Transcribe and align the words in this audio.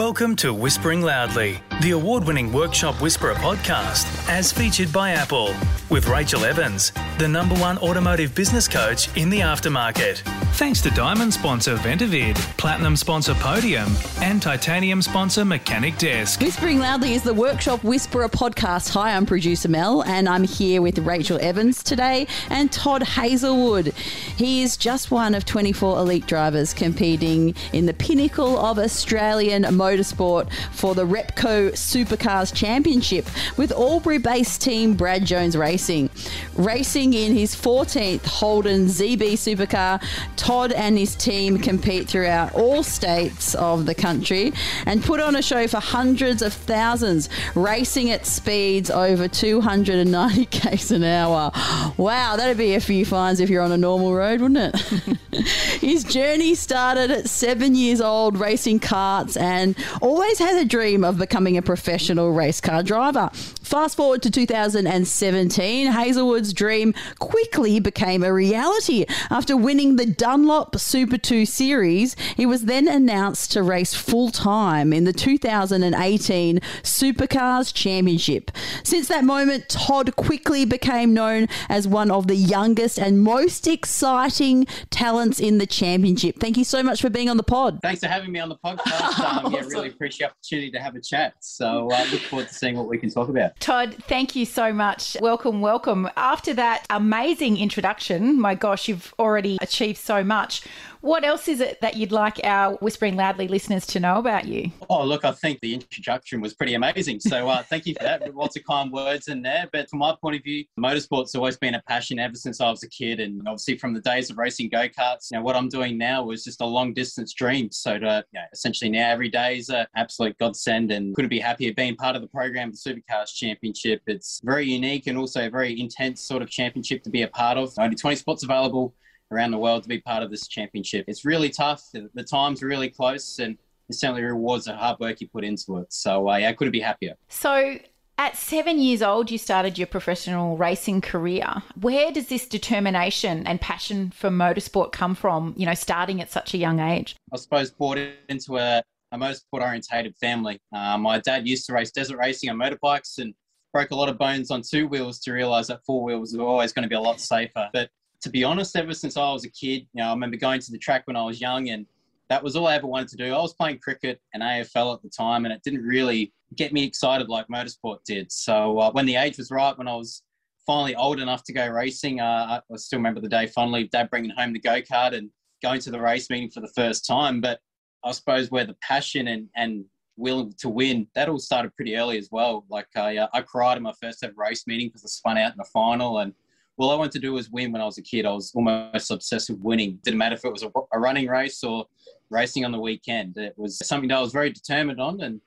Welcome 0.00 0.34
to 0.36 0.54
Whispering 0.54 1.02
Loudly, 1.02 1.60
the 1.80 1.92
award 1.92 2.24
winning 2.24 2.52
Workshop 2.52 3.00
Whisperer 3.00 3.34
podcast, 3.36 4.28
as 4.28 4.52
featured 4.52 4.92
by 4.92 5.12
Apple, 5.12 5.54
with 5.88 6.08
Rachel 6.08 6.44
Evans, 6.44 6.92
the 7.18 7.26
number 7.26 7.54
one 7.54 7.78
automotive 7.78 8.34
business 8.34 8.68
coach 8.68 9.08
in 9.16 9.30
the 9.30 9.40
aftermarket. 9.40 10.18
Thanks 10.54 10.82
to 10.82 10.90
Diamond 10.90 11.32
sponsor 11.32 11.76
Ventavid, 11.76 12.36
Platinum 12.58 12.96
sponsor 12.96 13.32
Podium, 13.34 13.90
and 14.20 14.42
Titanium 14.42 15.00
sponsor 15.00 15.42
Mechanic 15.42 15.96
Desk. 15.96 16.40
Whispering 16.40 16.80
Loudly 16.80 17.14
is 17.14 17.22
the 17.22 17.32
Workshop 17.32 17.82
Whisperer 17.82 18.28
podcast. 18.28 18.90
Hi, 18.90 19.16
I'm 19.16 19.24
producer 19.24 19.68
Mel, 19.68 20.02
and 20.02 20.28
I'm 20.28 20.44
here 20.44 20.82
with 20.82 20.98
Rachel 20.98 21.38
Evans 21.40 21.82
today 21.82 22.26
and 22.50 22.70
Todd 22.70 23.02
Hazelwood. 23.02 23.94
He 24.36 24.62
is 24.62 24.76
just 24.76 25.10
one 25.10 25.34
of 25.34 25.46
24 25.46 25.98
elite 25.98 26.26
drivers 26.26 26.74
competing 26.74 27.54
in 27.72 27.86
the 27.86 27.94
pinnacle 27.94 28.58
of 28.58 28.78
Australian 28.78 29.62
motorsport 29.62 30.52
for 30.72 30.94
the 30.94 31.06
Repco 31.06 31.69
Supercars 31.72 32.54
Championship 32.54 33.26
with 33.56 33.72
Albury 33.72 34.18
based 34.18 34.60
team 34.60 34.94
Brad 34.94 35.24
Jones 35.24 35.56
Racing. 35.56 36.10
Racing 36.60 37.14
in 37.14 37.34
his 37.34 37.54
14th 37.54 38.26
Holden 38.26 38.84
ZB 38.84 39.32
Supercar, 39.32 40.02
Todd 40.36 40.72
and 40.72 40.98
his 40.98 41.16
team 41.16 41.56
compete 41.56 42.06
throughout 42.06 42.54
all 42.54 42.82
states 42.82 43.54
of 43.54 43.86
the 43.86 43.94
country 43.94 44.52
and 44.84 45.02
put 45.02 45.20
on 45.20 45.36
a 45.36 45.42
show 45.42 45.66
for 45.66 45.80
hundreds 45.80 46.42
of 46.42 46.52
thousands, 46.52 47.30
racing 47.54 48.10
at 48.10 48.26
speeds 48.26 48.90
over 48.90 49.26
290 49.26 50.44
k's 50.50 50.90
an 50.90 51.02
hour. 51.02 51.50
Wow, 51.96 52.36
that'd 52.36 52.58
be 52.58 52.74
a 52.74 52.80
few 52.80 53.06
fines 53.06 53.40
if 53.40 53.48
you're 53.48 53.62
on 53.62 53.72
a 53.72 53.78
normal 53.78 54.12
road, 54.12 54.42
wouldn't 54.42 54.74
it? 54.74 55.46
his 55.80 56.04
journey 56.04 56.54
started 56.54 57.10
at 57.10 57.30
seven 57.30 57.74
years 57.74 58.02
old, 58.02 58.38
racing 58.38 58.80
karts 58.80 59.40
and 59.40 59.74
always 60.02 60.38
had 60.38 60.60
a 60.60 60.66
dream 60.66 61.04
of 61.04 61.16
becoming 61.16 61.56
a 61.56 61.62
professional 61.62 62.32
race 62.32 62.60
car 62.60 62.82
driver. 62.82 63.30
Fast 63.62 63.96
forward 63.96 64.20
to 64.22 64.30
2017, 64.30 65.92
Hazelwood's 65.92 66.49
dream 66.52 66.94
quickly 67.18 67.80
became 67.80 68.22
a 68.22 68.32
reality. 68.32 69.06
After 69.30 69.56
winning 69.56 69.96
the 69.96 70.06
Dunlop 70.06 70.78
Super 70.78 71.18
2 71.18 71.46
Series, 71.46 72.16
he 72.36 72.46
was 72.46 72.64
then 72.64 72.88
announced 72.88 73.52
to 73.52 73.62
race 73.62 73.94
full 73.94 74.30
time 74.30 74.92
in 74.92 75.04
the 75.04 75.12
2018 75.12 76.58
Supercars 76.82 77.72
Championship. 77.72 78.50
Since 78.82 79.08
that 79.08 79.24
moment, 79.24 79.68
Todd 79.68 80.14
quickly 80.16 80.64
became 80.64 81.14
known 81.14 81.46
as 81.68 81.86
one 81.86 82.10
of 82.10 82.26
the 82.26 82.36
youngest 82.36 82.98
and 82.98 83.22
most 83.22 83.66
exciting 83.66 84.66
talents 84.90 85.40
in 85.40 85.58
the 85.58 85.66
championship. 85.66 86.38
Thank 86.38 86.56
you 86.56 86.64
so 86.64 86.82
much 86.82 87.00
for 87.00 87.10
being 87.10 87.28
on 87.28 87.36
the 87.36 87.42
pod. 87.42 87.80
Thanks 87.82 88.00
for 88.00 88.08
having 88.08 88.32
me 88.32 88.40
on 88.40 88.48
the 88.48 88.56
podcast. 88.56 89.18
Um, 89.30 89.52
yeah, 89.52 89.60
really 89.60 89.88
appreciate 89.88 90.26
the 90.26 90.32
opportunity 90.32 90.70
to 90.72 90.80
have 90.80 90.96
a 90.96 91.00
chat. 91.00 91.34
So 91.40 91.90
I 91.90 92.02
uh, 92.02 92.06
look 92.10 92.20
forward 92.22 92.48
to 92.48 92.54
seeing 92.54 92.76
what 92.76 92.88
we 92.88 92.98
can 92.98 93.10
talk 93.10 93.28
about. 93.28 93.58
Todd, 93.60 93.96
thank 94.08 94.34
you 94.34 94.44
so 94.44 94.72
much. 94.72 95.16
Welcome, 95.20 95.60
welcome. 95.60 96.08
After 96.16 96.39
that 96.54 96.86
amazing 96.90 97.56
introduction, 97.56 98.40
my 98.40 98.54
gosh, 98.54 98.88
you've 98.88 99.14
already 99.18 99.58
achieved 99.60 99.98
so 99.98 100.24
much. 100.24 100.62
What 101.00 101.24
else 101.24 101.48
is 101.48 101.60
it 101.60 101.80
that 101.80 101.96
you'd 101.96 102.12
like 102.12 102.40
our 102.44 102.74
Whispering 102.76 103.16
Loudly 103.16 103.48
listeners 103.48 103.86
to 103.86 104.00
know 104.00 104.18
about 104.18 104.46
you? 104.46 104.70
Oh, 104.90 105.02
look, 105.02 105.24
I 105.24 105.32
think 105.32 105.60
the 105.60 105.72
introduction 105.72 106.42
was 106.42 106.52
pretty 106.52 106.74
amazing. 106.74 107.20
So 107.20 107.48
uh, 107.48 107.62
thank 107.70 107.86
you 107.86 107.94
for 107.94 108.02
that. 108.02 108.34
Lots 108.34 108.56
of 108.56 108.64
kind 108.64 108.92
words 108.92 109.28
in 109.28 109.40
there. 109.40 109.66
But 109.72 109.88
from 109.88 110.00
my 110.00 110.14
point 110.20 110.36
of 110.36 110.42
view, 110.42 110.64
motorsport's 110.78 111.34
always 111.34 111.56
been 111.56 111.74
a 111.74 111.82
passion 111.88 112.18
ever 112.18 112.34
since 112.34 112.60
I 112.60 112.68
was 112.68 112.82
a 112.82 112.88
kid. 112.88 113.18
And 113.18 113.40
obviously 113.48 113.78
from 113.78 113.94
the 113.94 114.00
days 114.00 114.28
of 114.28 114.36
racing 114.36 114.68
go-karts, 114.68 115.30
you 115.30 115.38
know, 115.38 115.42
what 115.42 115.56
I'm 115.56 115.70
doing 115.70 115.96
now 115.96 116.22
was 116.22 116.44
just 116.44 116.60
a 116.60 116.66
long 116.66 116.92
distance 116.92 117.32
dream. 117.32 117.72
So 117.72 117.98
to, 117.98 118.22
you 118.32 118.38
know, 118.38 118.46
essentially 118.52 118.90
now 118.90 119.10
every 119.10 119.30
day 119.30 119.56
is 119.56 119.70
an 119.70 119.86
absolute 119.96 120.36
godsend 120.36 120.92
and 120.92 121.14
couldn't 121.14 121.30
be 121.30 121.40
happier 121.40 121.72
being 121.72 121.96
part 121.96 122.14
of 122.14 122.20
the 122.20 122.28
program, 122.28 122.72
the 122.72 122.76
Supercars 122.76 123.34
Championship. 123.34 124.02
It's 124.06 124.42
very 124.44 124.66
unique 124.66 125.06
and 125.06 125.16
also 125.16 125.46
a 125.46 125.50
very 125.50 125.80
intense 125.80 126.20
sort 126.20 126.42
of 126.42 126.50
championship 126.50 127.02
to 127.04 127.10
be 127.10 127.22
a 127.22 127.28
part 127.28 127.56
of. 127.56 127.72
Only 127.78 127.96
20 127.96 128.16
spots 128.16 128.42
available 128.42 128.94
around 129.30 129.50
the 129.52 129.58
world 129.58 129.82
to 129.82 129.88
be 129.88 130.00
part 130.00 130.22
of 130.22 130.30
this 130.30 130.48
championship. 130.48 131.04
It's 131.08 131.24
really 131.24 131.50
tough. 131.50 131.82
The, 131.92 132.10
the 132.14 132.24
times 132.24 132.62
really 132.62 132.88
close, 132.88 133.38
and 133.38 133.56
it 133.88 133.94
certainly 133.94 134.22
rewards 134.22 134.64
the 134.64 134.74
hard 134.74 134.98
work 135.00 135.20
you 135.20 135.28
put 135.28 135.44
into 135.44 135.78
it. 135.78 135.92
So 135.92 136.28
uh, 136.28 136.36
yeah, 136.36 136.48
I 136.48 136.52
couldn't 136.52 136.72
be 136.72 136.80
happier. 136.80 137.14
So. 137.28 137.78
At 138.18 138.36
seven 138.36 138.78
years 138.78 139.00
old, 139.00 139.30
you 139.30 139.38
started 139.38 139.78
your 139.78 139.86
professional 139.86 140.58
racing 140.58 141.00
career. 141.00 141.62
Where 141.80 142.12
does 142.12 142.28
this 142.28 142.46
determination 142.46 143.46
and 143.46 143.58
passion 143.58 144.10
for 144.10 144.28
motorsport 144.28 144.92
come 144.92 145.14
from, 145.14 145.54
you 145.56 145.64
know, 145.64 145.72
starting 145.72 146.20
at 146.20 146.30
such 146.30 146.52
a 146.52 146.58
young 146.58 146.80
age? 146.80 147.16
I 147.32 147.38
suppose 147.38 147.70
brought 147.70 147.96
into 148.28 148.58
a, 148.58 148.82
a 149.12 149.16
motorsport 149.16 149.62
orientated 149.62 150.16
family. 150.20 150.60
Uh, 150.70 150.98
my 150.98 151.18
dad 151.20 151.48
used 151.48 151.64
to 151.68 151.72
race 151.72 151.92
desert 151.92 152.18
racing 152.18 152.50
on 152.50 152.58
motorbikes 152.58 153.16
and 153.16 153.32
broke 153.72 153.90
a 153.90 153.94
lot 153.94 154.10
of 154.10 154.18
bones 154.18 154.50
on 154.50 154.60
two 154.60 154.86
wheels 154.86 155.18
to 155.20 155.32
realize 155.32 155.68
that 155.68 155.80
four 155.86 156.04
wheels 156.04 156.36
were 156.36 156.44
always 156.44 156.74
going 156.74 156.82
to 156.82 156.90
be 156.90 156.96
a 156.96 157.00
lot 157.00 157.20
safer. 157.20 157.70
But 157.72 157.88
to 158.22 158.30
be 158.30 158.44
honest, 158.44 158.76
ever 158.76 158.92
since 158.92 159.16
I 159.16 159.32
was 159.32 159.44
a 159.44 159.50
kid, 159.50 159.86
you 159.92 160.02
know, 160.02 160.08
I 160.08 160.10
remember 160.10 160.36
going 160.36 160.60
to 160.60 160.72
the 160.72 160.78
track 160.78 161.06
when 161.06 161.16
I 161.16 161.24
was 161.24 161.40
young 161.40 161.70
and 161.70 161.86
that 162.30 162.42
was 162.42 162.54
all 162.54 162.68
I 162.68 162.76
ever 162.76 162.86
wanted 162.86 163.08
to 163.08 163.16
do. 163.16 163.34
I 163.34 163.40
was 163.40 163.54
playing 163.54 163.80
cricket 163.80 164.20
and 164.32 164.42
AFL 164.42 164.94
at 164.94 165.02
the 165.02 165.08
time, 165.08 165.44
and 165.44 165.52
it 165.52 165.62
didn't 165.64 165.82
really 165.82 166.32
get 166.54 166.72
me 166.72 166.84
excited 166.84 167.28
like 167.28 167.48
motorsport 167.48 168.04
did. 168.04 168.30
So 168.30 168.78
uh, 168.78 168.92
when 168.92 169.04
the 169.04 169.16
age 169.16 169.36
was 169.36 169.50
right, 169.50 169.76
when 169.76 169.88
I 169.88 169.96
was 169.96 170.22
finally 170.64 170.94
old 170.94 171.18
enough 171.18 171.42
to 171.44 171.52
go 171.52 171.66
racing, 171.66 172.20
uh, 172.20 172.60
I 172.72 172.76
still 172.76 173.00
remember 173.00 173.20
the 173.20 173.28
day 173.28 173.48
fondly. 173.48 173.88
Dad 173.88 174.10
bringing 174.10 174.30
home 174.30 174.52
the 174.52 174.60
go 174.60 174.80
kart 174.80 175.12
and 175.12 175.28
going 175.60 175.80
to 175.80 175.90
the 175.90 176.00
race 176.00 176.30
meeting 176.30 176.50
for 176.50 176.60
the 176.60 176.72
first 176.76 177.04
time. 177.04 177.40
But 177.40 177.58
I 178.04 178.12
suppose 178.12 178.48
where 178.50 178.64
the 178.64 178.76
passion 178.80 179.26
and 179.26 179.48
and 179.56 179.84
will 180.16 180.52
to 180.58 180.68
win 180.68 181.08
that 181.14 181.28
all 181.28 181.38
started 181.38 181.74
pretty 181.74 181.96
early 181.96 182.16
as 182.16 182.28
well. 182.30 182.64
Like 182.70 182.86
I, 182.94 183.16
uh, 183.16 183.28
I 183.32 183.40
cried 183.40 183.76
in 183.76 183.82
my 183.82 183.94
first 184.00 184.22
ever 184.22 184.34
race 184.36 184.66
meeting 184.66 184.88
because 184.88 185.04
I 185.04 185.08
spun 185.08 185.38
out 185.38 185.52
in 185.52 185.58
the 185.58 185.64
final 185.72 186.18
and 186.18 186.32
all 186.80 186.90
I 186.90 186.96
wanted 186.96 187.12
to 187.12 187.18
do 187.18 187.32
was 187.32 187.50
win 187.50 187.72
when 187.72 187.82
I 187.82 187.84
was 187.84 187.98
a 187.98 188.02
kid. 188.02 188.26
I 188.26 188.32
was 188.32 188.52
almost 188.54 189.10
obsessed 189.10 189.50
with 189.50 189.60
winning. 189.60 189.98
Didn't 190.02 190.18
matter 190.18 190.34
if 190.34 190.44
it 190.44 190.52
was 190.52 190.62
a, 190.62 190.70
a 190.92 190.98
running 190.98 191.26
race 191.28 191.62
or 191.62 191.86
racing 192.30 192.64
on 192.64 192.72
the 192.72 192.80
weekend. 192.80 193.36
It 193.36 193.54
was 193.56 193.78
something 193.86 194.08
that 194.08 194.18
I 194.18 194.20
was 194.20 194.32
very 194.32 194.50
determined 194.50 195.00
on, 195.00 195.20
and 195.20 195.40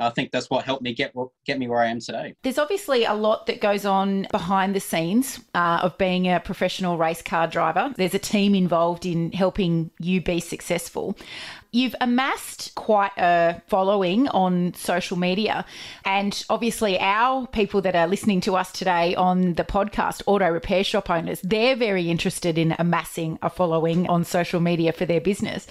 I 0.00 0.10
think 0.10 0.30
that's 0.32 0.48
what 0.48 0.64
helped 0.64 0.82
me 0.82 0.94
get 0.94 1.12
get 1.44 1.58
me 1.58 1.68
where 1.68 1.80
I 1.80 1.86
am 1.86 2.00
today. 2.00 2.34
There's 2.42 2.58
obviously 2.58 3.04
a 3.04 3.14
lot 3.14 3.46
that 3.46 3.60
goes 3.60 3.84
on 3.84 4.26
behind 4.30 4.74
the 4.74 4.80
scenes 4.80 5.40
uh, 5.54 5.80
of 5.82 5.96
being 5.98 6.26
a 6.26 6.40
professional 6.40 6.96
race 6.96 7.22
car 7.22 7.46
driver. 7.46 7.92
There's 7.96 8.14
a 8.14 8.18
team 8.18 8.54
involved 8.54 9.04
in 9.04 9.32
helping 9.32 9.90
you 9.98 10.20
be 10.20 10.40
successful. 10.40 11.16
You've 11.72 11.94
amassed 12.00 12.74
quite 12.74 13.12
a 13.16 13.62
following 13.68 14.26
on 14.28 14.74
social 14.74 15.16
media. 15.16 15.64
And 16.04 16.44
obviously, 16.50 16.98
our 16.98 17.46
people 17.46 17.80
that 17.82 17.94
are 17.94 18.08
listening 18.08 18.40
to 18.42 18.56
us 18.56 18.72
today 18.72 19.14
on 19.14 19.54
the 19.54 19.62
podcast, 19.62 20.22
auto 20.26 20.48
repair 20.48 20.82
shop 20.82 21.08
owners, 21.08 21.40
they're 21.42 21.76
very 21.76 22.10
interested 22.10 22.58
in 22.58 22.74
amassing 22.78 23.38
a 23.40 23.48
following 23.48 24.08
on 24.08 24.24
social 24.24 24.58
media 24.58 24.92
for 24.92 25.06
their 25.06 25.20
business. 25.20 25.68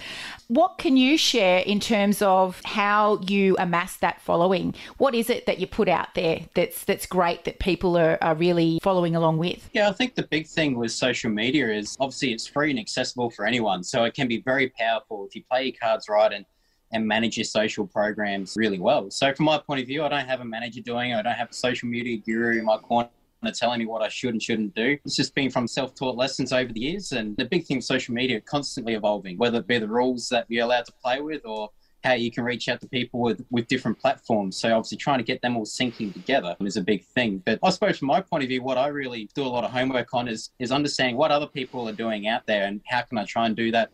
What 0.48 0.78
can 0.78 0.96
you 0.96 1.18
share 1.18 1.58
in 1.60 1.80
terms 1.80 2.22
of 2.22 2.60
how 2.64 3.20
you 3.28 3.56
amass 3.58 3.98
that 3.98 4.22
following? 4.22 4.74
What 4.96 5.14
is 5.14 5.28
it 5.28 5.44
that 5.46 5.58
you 5.58 5.66
put 5.66 5.88
out 5.88 6.14
there 6.14 6.40
that's 6.54 6.84
that's 6.84 7.06
great 7.06 7.44
that 7.44 7.58
people 7.58 7.98
are, 7.98 8.16
are 8.22 8.34
really 8.34 8.80
following 8.82 9.14
along 9.14 9.36
with? 9.36 9.68
Yeah, 9.74 9.90
I 9.90 9.92
think 9.92 10.14
the 10.14 10.24
big 10.24 10.46
thing 10.46 10.76
with 10.76 10.92
social 10.92 11.30
media 11.30 11.70
is 11.70 11.96
obviously 12.00 12.32
it's 12.32 12.46
free 12.46 12.70
and 12.70 12.78
accessible 12.78 13.30
for 13.30 13.46
anyone. 13.46 13.84
So 13.84 14.04
it 14.04 14.14
can 14.14 14.28
be 14.28 14.40
very 14.40 14.70
powerful 14.70 15.26
if 15.26 15.36
you 15.36 15.44
play 15.44 15.64
your 15.64 15.74
right 16.08 16.32
and 16.32 16.44
and 16.92 17.06
manage 17.06 17.36
your 17.36 17.44
social 17.44 17.86
programs 17.86 18.54
really 18.56 18.78
well. 18.78 19.10
So 19.10 19.32
from 19.32 19.44
my 19.44 19.58
point 19.58 19.80
of 19.80 19.86
view, 19.86 20.02
I 20.02 20.08
don't 20.08 20.26
have 20.26 20.40
a 20.40 20.44
manager 20.44 20.80
doing 20.80 21.12
it. 21.12 21.16
I 21.16 21.22
don't 21.22 21.34
have 21.34 21.50
a 21.50 21.54
social 21.54 21.88
media 21.88 22.18
guru 22.18 22.58
in 22.58 22.64
my 22.64 22.78
corner 22.78 23.10
telling 23.54 23.78
me 23.78 23.86
what 23.86 24.02
I 24.02 24.08
should 24.08 24.30
and 24.30 24.42
shouldn't 24.42 24.74
do. 24.74 24.98
It's 25.04 25.16
just 25.16 25.34
been 25.34 25.50
from 25.50 25.66
self-taught 25.66 26.16
lessons 26.16 26.52
over 26.52 26.72
the 26.72 26.80
years. 26.80 27.12
And 27.12 27.36
the 27.36 27.44
big 27.44 27.64
thing 27.64 27.78
with 27.78 27.84
social 27.84 28.12
media, 28.12 28.40
constantly 28.40 28.94
evolving, 28.94 29.38
whether 29.38 29.58
it 29.60 29.66
be 29.66 29.78
the 29.78 29.88
rules 29.88 30.28
that 30.30 30.46
you're 30.48 30.64
allowed 30.64 30.86
to 30.86 30.92
play 31.02 31.20
with 31.20 31.46
or 31.46 31.70
how 32.02 32.14
you 32.14 32.30
can 32.30 32.44
reach 32.44 32.68
out 32.68 32.80
to 32.80 32.88
people 32.88 33.20
with, 33.20 33.44
with 33.50 33.68
different 33.68 33.98
platforms. 33.98 34.56
So 34.56 34.74
obviously 34.74 34.98
trying 34.98 35.18
to 35.18 35.24
get 35.24 35.42
them 35.42 35.56
all 35.56 35.66
syncing 35.66 36.12
together 36.12 36.56
is 36.60 36.76
a 36.76 36.82
big 36.82 37.04
thing. 37.04 37.42
But 37.44 37.58
I 37.62 37.70
suppose 37.70 37.98
from 37.98 38.08
my 38.08 38.20
point 38.20 38.42
of 38.42 38.48
view, 38.48 38.62
what 38.62 38.78
I 38.78 38.88
really 38.88 39.28
do 39.34 39.42
a 39.42 39.48
lot 39.48 39.64
of 39.64 39.70
homework 39.70 40.12
on 40.14 40.26
is 40.26 40.50
is 40.58 40.72
understanding 40.72 41.16
what 41.16 41.30
other 41.30 41.46
people 41.46 41.88
are 41.88 41.92
doing 41.92 42.26
out 42.26 42.46
there 42.46 42.64
and 42.64 42.80
how 42.86 43.02
can 43.02 43.18
I 43.18 43.24
try 43.24 43.46
and 43.46 43.54
do 43.54 43.70
that, 43.72 43.90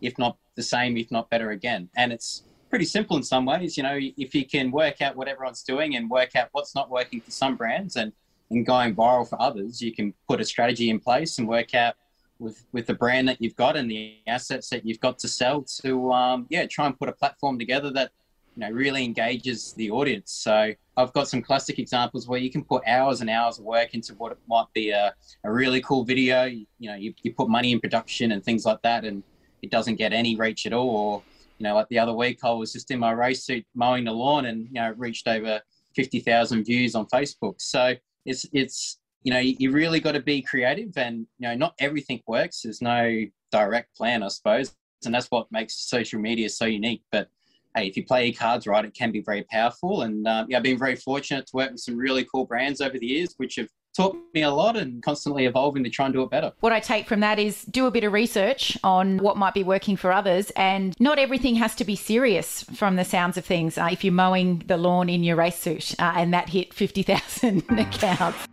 if 0.00 0.16
not 0.18 0.36
the 0.58 0.62
same, 0.62 0.96
if 0.96 1.10
not 1.10 1.30
better 1.30 1.52
again. 1.52 1.88
And 1.96 2.12
it's 2.12 2.42
pretty 2.68 2.84
simple 2.84 3.16
in 3.16 3.22
some 3.22 3.46
ways. 3.46 3.76
You 3.76 3.84
know, 3.84 3.96
if 3.96 4.34
you 4.34 4.44
can 4.44 4.70
work 4.72 5.00
out 5.00 5.16
what 5.16 5.28
everyone's 5.28 5.62
doing 5.62 5.94
and 5.94 6.10
work 6.10 6.34
out 6.34 6.48
what's 6.52 6.74
not 6.74 6.90
working 6.90 7.20
for 7.20 7.30
some 7.30 7.56
brands 7.56 7.94
and, 7.94 8.12
and 8.50 8.66
going 8.66 8.94
viral 8.94 9.26
for 9.26 9.40
others, 9.40 9.80
you 9.80 9.94
can 9.94 10.12
put 10.28 10.40
a 10.40 10.44
strategy 10.44 10.90
in 10.90 10.98
place 10.98 11.38
and 11.38 11.48
work 11.48 11.74
out 11.74 11.94
with 12.40 12.66
with 12.72 12.86
the 12.86 12.94
brand 12.94 13.28
that 13.28 13.40
you've 13.40 13.56
got 13.56 13.76
and 13.76 13.90
the 13.90 14.16
assets 14.26 14.68
that 14.70 14.84
you've 14.84 15.00
got 15.00 15.18
to 15.18 15.28
sell 15.28 15.62
to 15.62 16.12
um, 16.12 16.46
yeah 16.50 16.66
try 16.66 16.86
and 16.86 16.98
put 16.98 17.08
a 17.08 17.12
platform 17.12 17.58
together 17.58 17.90
that 17.90 18.10
you 18.56 18.60
know 18.60 18.70
really 18.70 19.02
engages 19.02 19.72
the 19.72 19.90
audience 19.90 20.30
so 20.30 20.72
i've 20.96 21.12
got 21.14 21.26
some 21.26 21.42
classic 21.42 21.80
examples 21.80 22.28
where 22.28 22.38
you 22.38 22.48
can 22.48 22.62
put 22.62 22.80
hours 22.86 23.22
and 23.22 23.28
hours 23.28 23.58
of 23.58 23.64
work 23.64 23.92
into 23.92 24.14
what 24.14 24.38
might 24.46 24.70
be 24.72 24.90
a, 24.90 25.12
a 25.42 25.50
really 25.50 25.80
cool 25.80 26.04
video 26.04 26.44
you, 26.44 26.64
you 26.78 26.88
know 26.88 26.94
you, 26.94 27.12
you 27.24 27.34
put 27.34 27.48
money 27.48 27.72
in 27.72 27.80
production 27.80 28.30
and 28.30 28.44
things 28.44 28.64
like 28.64 28.80
that 28.82 29.04
and 29.04 29.24
it 29.62 29.70
doesn't 29.70 29.96
get 29.96 30.12
any 30.12 30.36
reach 30.36 30.66
at 30.66 30.72
all 30.72 30.90
or 30.90 31.22
You 31.58 31.64
know, 31.64 31.74
like 31.74 31.88
the 31.88 31.98
other 31.98 32.12
week, 32.14 32.38
I 32.44 32.50
was 32.52 32.72
just 32.72 32.90
in 32.90 32.98
my 33.00 33.10
race 33.10 33.44
suit 33.44 33.66
mowing 33.74 34.04
the 34.04 34.12
lawn, 34.12 34.46
and 34.46 34.66
you 34.68 34.74
know, 34.74 34.94
reached 34.96 35.26
over 35.26 35.60
fifty 35.94 36.20
thousand 36.20 36.64
views 36.64 36.94
on 36.94 37.06
Facebook. 37.06 37.56
So 37.58 37.94
it's 38.24 38.46
it's 38.52 38.98
you 39.24 39.32
know, 39.32 39.40
you 39.40 39.72
really 39.72 40.00
got 40.00 40.12
to 40.12 40.20
be 40.20 40.40
creative, 40.40 40.96
and 40.96 41.26
you 41.38 41.48
know, 41.48 41.54
not 41.54 41.74
everything 41.80 42.22
works. 42.26 42.62
There's 42.62 42.80
no 42.80 43.24
direct 43.50 43.96
plan, 43.96 44.22
I 44.22 44.28
suppose, 44.28 44.74
and 45.04 45.12
that's 45.14 45.26
what 45.30 45.50
makes 45.50 45.74
social 45.74 46.20
media 46.20 46.48
so 46.48 46.66
unique. 46.66 47.02
But 47.10 47.28
hey, 47.74 47.88
if 47.88 47.96
you 47.96 48.04
play 48.04 48.26
your 48.26 48.34
cards 48.34 48.66
right, 48.66 48.84
it 48.84 48.94
can 48.94 49.10
be 49.10 49.20
very 49.20 49.44
powerful. 49.50 50.02
And 50.02 50.26
um, 50.28 50.46
yeah, 50.48 50.58
I've 50.58 50.62
been 50.62 50.78
very 50.78 50.96
fortunate 50.96 51.46
to 51.46 51.56
work 51.56 51.72
with 51.72 51.80
some 51.80 51.96
really 51.96 52.24
cool 52.32 52.46
brands 52.46 52.80
over 52.80 52.98
the 52.98 53.06
years, 53.06 53.34
which 53.38 53.56
have 53.56 53.68
taught 53.96 54.16
me 54.34 54.42
a 54.42 54.50
lot 54.50 54.76
and 54.76 55.02
constantly 55.02 55.46
evolving 55.46 55.84
to 55.84 55.90
try 55.90 56.06
and 56.06 56.14
do 56.14 56.22
it 56.22 56.30
better. 56.30 56.52
What 56.60 56.72
I 56.72 56.80
take 56.80 57.06
from 57.06 57.20
that 57.20 57.38
is 57.38 57.64
do 57.64 57.86
a 57.86 57.90
bit 57.90 58.04
of 58.04 58.12
research 58.12 58.78
on 58.84 59.18
what 59.18 59.36
might 59.36 59.54
be 59.54 59.64
working 59.64 59.96
for 59.96 60.12
others, 60.12 60.50
and 60.50 60.94
not 61.00 61.18
everything 61.18 61.56
has 61.56 61.74
to 61.76 61.84
be 61.84 61.96
serious 61.96 62.62
from 62.64 62.96
the 62.96 63.04
sounds 63.04 63.36
of 63.36 63.44
things. 63.44 63.78
Uh, 63.78 63.88
if 63.90 64.04
you're 64.04 64.12
mowing 64.12 64.62
the 64.66 64.76
lawn 64.76 65.08
in 65.08 65.24
your 65.24 65.36
race 65.36 65.58
suit 65.58 65.94
uh, 65.98 66.12
and 66.16 66.32
that 66.32 66.48
hit 66.48 66.72
50,000 66.72 67.64
accounts. 67.78 68.48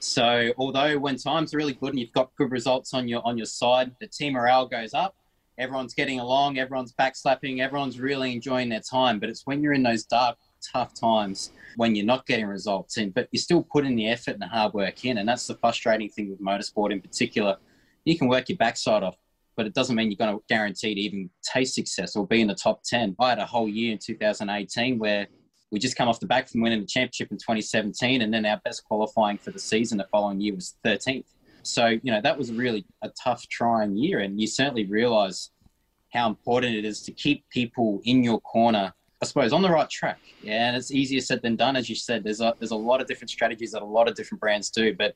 So 0.02 0.52
although 0.58 0.98
when 0.98 1.16
times 1.16 1.54
are 1.54 1.58
really 1.58 1.74
good 1.74 1.90
and 1.90 1.98
you've 2.00 2.10
got 2.10 2.34
good 2.34 2.50
results 2.50 2.92
on 2.92 3.06
your 3.06 3.24
on 3.24 3.38
your 3.38 3.46
side, 3.46 3.92
the 4.00 4.08
team 4.08 4.32
morale 4.32 4.66
goes 4.66 4.94
up. 4.94 5.14
Everyone's 5.58 5.94
getting 5.94 6.18
along, 6.18 6.58
everyone's 6.58 6.92
backslapping, 6.92 7.60
everyone's 7.60 8.00
really 8.00 8.32
enjoying 8.32 8.68
their 8.68 8.80
time. 8.80 9.20
But 9.20 9.28
it's 9.28 9.46
when 9.46 9.62
you're 9.62 9.74
in 9.74 9.84
those 9.84 10.02
dark, 10.02 10.38
tough 10.72 10.92
times 10.92 11.52
when 11.76 11.94
you're 11.94 12.04
not 12.04 12.26
getting 12.26 12.46
results 12.46 12.96
in, 12.96 13.10
but 13.10 13.28
you're 13.30 13.40
still 13.40 13.62
putting 13.62 13.94
the 13.94 14.08
effort 14.08 14.32
and 14.32 14.42
the 14.42 14.48
hard 14.48 14.74
work 14.74 15.04
in. 15.04 15.18
And 15.18 15.28
that's 15.28 15.46
the 15.46 15.54
frustrating 15.54 16.08
thing 16.08 16.30
with 16.30 16.40
motorsport 16.40 16.90
in 16.90 17.00
particular. 17.00 17.56
You 18.04 18.18
can 18.18 18.26
work 18.26 18.48
your 18.48 18.58
backside 18.58 19.04
off, 19.04 19.14
but 19.56 19.66
it 19.66 19.74
doesn't 19.74 19.94
mean 19.94 20.10
you're 20.10 20.16
going 20.16 20.36
to 20.36 20.42
guarantee 20.48 20.96
to 20.96 21.00
even 21.00 21.30
taste 21.44 21.76
success 21.76 22.16
or 22.16 22.26
be 22.26 22.40
in 22.40 22.48
the 22.48 22.56
top 22.56 22.82
10. 22.82 23.14
I 23.20 23.28
had 23.28 23.38
a 23.38 23.46
whole 23.46 23.68
year 23.68 23.92
in 23.92 23.98
2018 23.98 24.98
where 24.98 25.28
we 25.72 25.78
just 25.78 25.96
come 25.96 26.06
off 26.06 26.20
the 26.20 26.26
back 26.26 26.48
from 26.48 26.60
winning 26.60 26.80
the 26.80 26.86
championship 26.86 27.32
in 27.32 27.38
2017, 27.38 28.20
and 28.22 28.32
then 28.32 28.44
our 28.44 28.60
best 28.62 28.84
qualifying 28.84 29.38
for 29.38 29.50
the 29.50 29.58
season 29.58 29.98
the 29.98 30.06
following 30.12 30.40
year 30.40 30.54
was 30.54 30.76
13th. 30.84 31.24
So 31.62 31.86
you 31.86 32.12
know 32.12 32.20
that 32.20 32.36
was 32.36 32.52
really 32.52 32.84
a 33.02 33.08
tough, 33.10 33.48
trying 33.48 33.96
year, 33.96 34.20
and 34.20 34.40
you 34.40 34.46
certainly 34.46 34.84
realise 34.84 35.50
how 36.12 36.28
important 36.28 36.76
it 36.76 36.84
is 36.84 37.02
to 37.02 37.12
keep 37.12 37.48
people 37.50 38.00
in 38.04 38.22
your 38.22 38.40
corner. 38.40 38.92
I 39.22 39.24
suppose 39.24 39.52
on 39.52 39.62
the 39.62 39.70
right 39.70 39.88
track. 39.88 40.18
Yeah, 40.42 40.68
and 40.68 40.76
it's 40.76 40.90
easier 40.90 41.20
said 41.20 41.40
than 41.42 41.56
done, 41.56 41.76
as 41.76 41.88
you 41.88 41.94
said. 41.94 42.22
There's 42.22 42.40
a 42.40 42.54
there's 42.58 42.72
a 42.72 42.76
lot 42.76 43.00
of 43.00 43.06
different 43.06 43.30
strategies 43.30 43.72
that 43.72 43.82
a 43.82 43.84
lot 43.84 44.08
of 44.08 44.14
different 44.14 44.40
brands 44.40 44.68
do, 44.70 44.94
but 44.94 45.14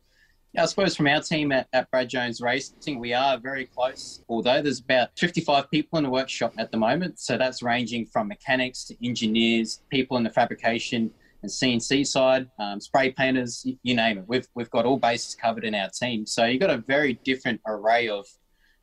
I 0.58 0.64
suppose 0.64 0.96
from 0.96 1.06
our 1.06 1.20
team 1.20 1.52
at, 1.52 1.68
at 1.74 1.90
Brad 1.90 2.08
Jones 2.08 2.40
Racing, 2.40 2.98
we 2.98 3.12
are 3.12 3.36
very 3.36 3.66
close. 3.66 4.24
Although 4.26 4.62
there's 4.62 4.80
about 4.80 5.10
55 5.18 5.70
people 5.70 5.98
in 5.98 6.04
the 6.04 6.10
workshop 6.10 6.54
at 6.56 6.70
the 6.70 6.78
moment, 6.78 7.20
so 7.20 7.36
that's 7.36 7.62
ranging 7.62 8.06
from 8.06 8.28
mechanics 8.28 8.84
to 8.84 9.06
engineers, 9.06 9.82
people 9.90 10.16
in 10.16 10.22
the 10.22 10.30
fabrication 10.30 11.10
and 11.42 11.50
CNC 11.50 12.06
side, 12.06 12.48
um, 12.58 12.80
spray 12.80 13.10
painters, 13.10 13.62
you, 13.66 13.76
you 13.82 13.94
name 13.94 14.16
it. 14.16 14.24
We've 14.26 14.48
we've 14.54 14.70
got 14.70 14.86
all 14.86 14.96
bases 14.96 15.34
covered 15.34 15.64
in 15.64 15.74
our 15.74 15.90
team. 15.90 16.24
So 16.24 16.46
you've 16.46 16.60
got 16.60 16.70
a 16.70 16.78
very 16.78 17.14
different 17.24 17.60
array 17.66 18.08
of, 18.08 18.26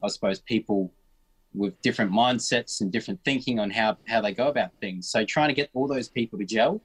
I 0.03 0.09
suppose, 0.09 0.41
people 0.41 0.93
with 1.55 1.79
different 1.81 2.11
mindsets 2.11 2.81
and 2.81 2.91
different 2.91 3.19
thinking 3.25 3.59
on 3.59 3.71
how 3.71 3.97
how 4.07 4.21
they 4.21 4.33
go 4.33 4.47
about 4.47 4.69
things. 4.79 5.09
So 5.09 5.25
trying 5.25 5.49
to 5.49 5.55
get 5.55 5.71
all 5.73 5.87
those 5.87 6.07
people 6.07 6.37
to 6.37 6.45
gel 6.45 6.81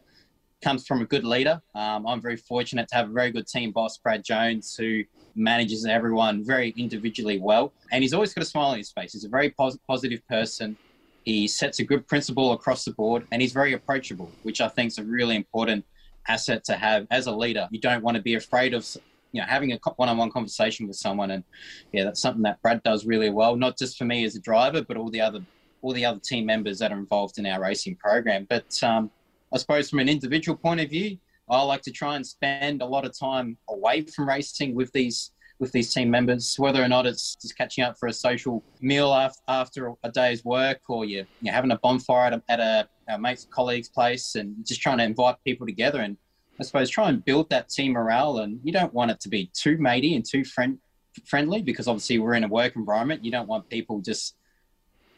comes 0.62 0.86
from 0.86 1.00
a 1.02 1.04
good 1.04 1.24
leader. 1.24 1.60
Um, 1.74 2.06
I'm 2.06 2.20
very 2.20 2.36
fortunate 2.36 2.88
to 2.88 2.94
have 2.96 3.10
a 3.10 3.12
very 3.12 3.30
good 3.30 3.46
team 3.46 3.70
boss, 3.70 3.98
Brad 3.98 4.24
Jones, 4.24 4.74
who 4.76 5.04
manages 5.34 5.86
everyone 5.86 6.44
very 6.44 6.70
individually 6.76 7.38
well. 7.38 7.72
And 7.92 8.02
he's 8.02 8.12
always 8.12 8.34
got 8.34 8.42
a 8.42 8.46
smile 8.46 8.70
on 8.70 8.78
his 8.78 8.90
face. 8.90 9.12
He's 9.12 9.24
a 9.24 9.28
very 9.28 9.50
pos- 9.50 9.78
positive 9.86 10.26
person. 10.28 10.76
He 11.24 11.46
sets 11.46 11.78
a 11.78 11.84
good 11.84 12.06
principle 12.06 12.52
across 12.52 12.84
the 12.84 12.92
board 12.92 13.26
and 13.30 13.40
he's 13.42 13.52
very 13.52 13.72
approachable, 13.72 14.30
which 14.42 14.60
I 14.60 14.68
think 14.68 14.88
is 14.88 14.98
a 14.98 15.04
really 15.04 15.36
important 15.36 15.84
asset 16.26 16.64
to 16.64 16.74
have 16.74 17.06
as 17.10 17.26
a 17.26 17.32
leader. 17.32 17.68
You 17.70 17.80
don't 17.80 18.02
want 18.02 18.16
to 18.16 18.22
be 18.22 18.34
afraid 18.34 18.74
of 18.74 18.86
you 19.32 19.42
know 19.42 19.46
having 19.46 19.72
a 19.72 19.78
one-on-one 19.96 20.30
conversation 20.30 20.86
with 20.86 20.96
someone 20.96 21.30
and 21.32 21.44
yeah 21.92 22.04
that's 22.04 22.20
something 22.20 22.42
that 22.42 22.62
Brad 22.62 22.82
does 22.82 23.04
really 23.04 23.28
well 23.28 23.56
not 23.56 23.76
just 23.76 23.98
for 23.98 24.06
me 24.06 24.24
as 24.24 24.36
a 24.36 24.40
driver 24.40 24.80
but 24.80 24.96
all 24.96 25.10
the 25.10 25.20
other 25.20 25.44
all 25.82 25.92
the 25.92 26.04
other 26.04 26.18
team 26.18 26.46
members 26.46 26.78
that 26.78 26.92
are 26.92 26.96
involved 26.96 27.38
in 27.38 27.44
our 27.44 27.60
racing 27.60 27.94
program 27.96 28.46
but 28.48 28.82
um, 28.82 29.10
I 29.52 29.58
suppose 29.58 29.90
from 29.90 30.00
an 30.00 30.08
individual 30.08 30.56
point 30.56 30.80
of 30.80 30.90
view, 30.90 31.18
I 31.48 31.62
like 31.62 31.82
to 31.82 31.90
try 31.90 32.16
and 32.16 32.26
spend 32.26 32.82
a 32.82 32.86
lot 32.86 33.04
of 33.06 33.18
time 33.18 33.56
away 33.68 34.02
from 34.02 34.28
racing 34.28 34.74
with 34.74 34.92
these 34.92 35.32
with 35.58 35.72
these 35.72 35.92
team 35.92 36.08
members, 36.08 36.54
whether 36.56 36.80
or 36.80 36.86
not 36.86 37.04
it's 37.04 37.34
just 37.34 37.58
catching 37.58 37.82
up 37.82 37.96
for 37.98 38.06
a 38.08 38.12
social 38.12 38.62
meal 38.80 39.12
after, 39.12 39.42
after 39.48 39.92
a 40.04 40.10
day's 40.10 40.44
work, 40.44 40.80
or 40.88 41.04
you're, 41.04 41.26
you're 41.42 41.52
having 41.52 41.72
a 41.72 41.78
bonfire 41.78 42.26
at 42.26 42.34
a, 42.34 42.42
at 42.48 42.60
a, 42.60 42.88
a 43.08 43.18
mate's 43.18 43.44
colleague's 43.50 43.88
place, 43.88 44.36
and 44.36 44.54
just 44.64 44.80
trying 44.80 44.98
to 44.98 45.04
invite 45.04 45.34
people 45.44 45.66
together 45.66 46.00
and 46.00 46.16
I 46.60 46.64
suppose 46.64 46.90
try 46.90 47.08
and 47.08 47.24
build 47.24 47.50
that 47.50 47.68
team 47.68 47.92
morale. 47.92 48.38
And 48.38 48.60
you 48.64 48.72
don't 48.72 48.92
want 48.92 49.10
it 49.10 49.20
to 49.20 49.28
be 49.28 49.50
too 49.54 49.78
matey 49.78 50.16
and 50.16 50.24
too 50.24 50.44
friend, 50.44 50.78
friendly 51.24 51.62
because 51.62 51.86
obviously 51.88 52.18
we're 52.18 52.34
in 52.34 52.44
a 52.44 52.48
work 52.48 52.74
environment. 52.76 53.24
You 53.24 53.30
don't 53.30 53.48
want 53.48 53.68
people 53.68 54.00
just 54.00 54.34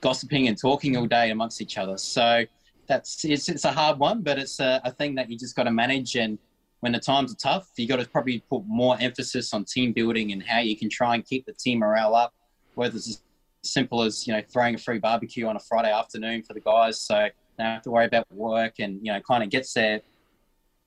gossiping 0.00 0.48
and 0.48 0.58
talking 0.58 0.96
all 0.96 1.06
day 1.06 1.30
amongst 1.30 1.60
each 1.60 1.78
other. 1.78 1.96
So 1.96 2.44
that's 2.90 3.24
it's, 3.24 3.48
it's 3.48 3.64
a 3.64 3.70
hard 3.70 3.98
one, 3.98 4.20
but 4.20 4.36
it's 4.36 4.58
a, 4.58 4.80
a 4.84 4.90
thing 4.90 5.14
that 5.14 5.30
you 5.30 5.38
just 5.38 5.54
got 5.54 5.62
to 5.62 5.70
manage. 5.70 6.16
And 6.16 6.38
when 6.80 6.92
the 6.92 6.98
times 6.98 7.32
are 7.32 7.36
tough, 7.36 7.70
you 7.76 7.86
got 7.86 8.00
to 8.00 8.08
probably 8.08 8.40
put 8.50 8.64
more 8.66 8.96
emphasis 9.00 9.54
on 9.54 9.64
team 9.64 9.92
building 9.92 10.32
and 10.32 10.42
how 10.42 10.58
you 10.58 10.76
can 10.76 10.90
try 10.90 11.14
and 11.14 11.24
keep 11.24 11.46
the 11.46 11.52
team 11.52 11.78
morale 11.78 12.16
up. 12.16 12.34
Whether 12.74 12.96
it's 12.96 13.08
as 13.08 13.22
simple 13.62 14.02
as 14.02 14.26
you 14.26 14.34
know 14.34 14.42
throwing 14.52 14.74
a 14.74 14.78
free 14.78 14.98
barbecue 14.98 15.46
on 15.46 15.56
a 15.56 15.60
Friday 15.60 15.92
afternoon 15.92 16.42
for 16.42 16.52
the 16.52 16.60
guys, 16.60 17.00
so 17.00 17.14
they 17.14 17.64
don't 17.64 17.74
have 17.74 17.82
to 17.82 17.90
worry 17.92 18.06
about 18.06 18.26
work, 18.32 18.74
and 18.80 18.98
you 19.02 19.12
know 19.12 19.20
kind 19.20 19.44
of 19.44 19.50
gets 19.50 19.72
their 19.72 20.00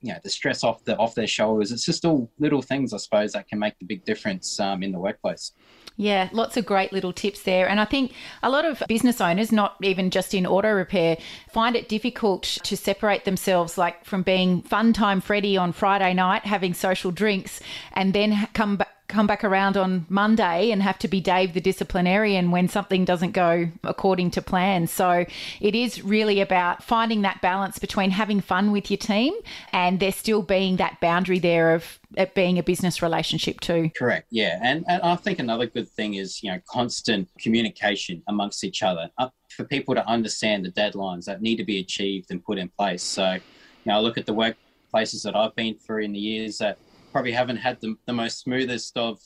you 0.04 0.12
know 0.12 0.20
the 0.22 0.30
stress 0.30 0.64
off 0.64 0.84
the 0.84 0.96
off 0.98 1.16
their 1.16 1.26
shoulders. 1.26 1.72
It's 1.72 1.86
just 1.86 2.06
all 2.06 2.30
little 2.38 2.62
things, 2.62 2.94
I 2.94 2.98
suppose, 2.98 3.32
that 3.32 3.48
can 3.48 3.58
make 3.58 3.80
the 3.80 3.86
big 3.86 4.04
difference 4.04 4.60
um, 4.60 4.84
in 4.84 4.92
the 4.92 5.00
workplace. 5.00 5.54
Yeah, 5.96 6.30
lots 6.34 6.58
of 6.58 6.66
great 6.66 6.92
little 6.92 7.14
tips 7.14 7.44
there. 7.44 7.70
And 7.70 7.80
I 7.80 7.86
think 7.86 8.14
a 8.42 8.50
lot 8.50 8.66
of 8.66 8.84
business 8.88 9.22
owners, 9.22 9.52
not 9.52 9.76
even 9.82 10.10
just 10.10 10.34
in 10.34 10.46
auto 10.46 10.72
repair, 10.72 11.18
find 11.52 11.76
it 11.76 11.88
difficult 11.88 12.44
to 12.64 12.76
separate 12.76 13.26
themselves 13.26 13.78
like 13.78 14.04
from 14.04 14.24
being 14.24 14.62
fun 14.64 14.92
time 14.92 15.22
Freddy 15.22 15.56
on 15.56 15.72
Friday 15.72 16.14
night, 16.14 16.46
having 16.46 16.74
social 16.74 17.12
drinks, 17.12 17.62
and 17.94 18.14
then 18.14 18.48
come 18.54 18.78
back 18.78 18.93
come 19.14 19.28
back 19.28 19.44
around 19.44 19.78
on 19.78 20.06
Monday 20.10 20.72
and 20.72 20.82
have 20.82 20.98
to 21.00 21.08
be 21.08 21.22
Dave 21.22 21.54
the 21.54 21.62
disciplinarian 21.62 22.50
when 22.52 22.68
something 22.68 23.06
doesn't 23.06 23.32
go 23.32 23.70
according 23.84 24.32
to 24.32 24.42
plan. 24.42 24.88
So 24.88 25.26
it 25.62 25.76
is 25.76 26.04
really 26.04 26.42
about 26.42 26.84
finding 26.84 27.22
that 27.22 27.40
balance 27.42 27.78
between 27.78 28.10
having 28.10 28.42
fun 28.42 28.72
with 28.72 28.90
your 28.90 28.98
team 28.98 29.34
and 29.72 30.00
there 30.00 30.12
still 30.12 30.42
being 30.42 30.78
that 30.78 31.00
boundary 31.00 31.40
there 31.40 31.76
of 31.76 32.00
it 32.16 32.34
being 32.34 32.58
a 32.58 32.64
business 32.64 33.02
relationship 33.02 33.60
too. 33.60 33.92
Correct. 33.98 34.28
Yeah, 34.30 34.60
and 34.62 34.84
and 34.88 35.02
I 35.02 35.16
think 35.16 35.40
another 35.40 35.66
good 35.66 35.90
thing 35.90 36.16
is 36.16 36.44
you 36.44 36.52
know 36.52 36.60
constant 36.68 37.28
communication 37.40 38.24
amongst 38.28 38.64
each 38.64 38.84
other 38.84 39.10
uh, 39.18 39.30
for 39.50 39.64
people 39.64 39.96
to 39.96 40.08
understand 40.08 40.66
the 40.66 40.72
deadlines 40.72 41.26
that 41.26 41.42
need 41.42 41.58
to 41.58 41.64
be 41.64 41.80
achieved 41.80 42.32
and 42.32 42.44
put 42.44 42.58
in 42.58 42.70
place. 42.70 43.04
So, 43.04 43.34
you 43.34 43.42
know, 43.86 43.96
I 43.96 44.00
look 44.00 44.18
at 44.18 44.26
the 44.26 44.34
workplaces 44.34 45.24
that 45.24 45.36
I've 45.36 45.56
been 45.56 45.76
through 45.76 46.04
in 46.04 46.14
the 46.14 46.20
years 46.20 46.58
that 46.58 46.78
probably 47.14 47.32
haven't 47.32 47.58
had 47.58 47.80
the, 47.80 47.96
the 48.06 48.14
most 48.14 48.40
smoothest 48.40 48.98
of 48.98 49.20